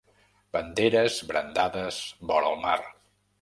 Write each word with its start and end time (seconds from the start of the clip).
Banderes 0.55 1.17
brandades 1.33 2.01
vora 2.33 2.51
el 2.55 2.59
mar. 2.65 2.79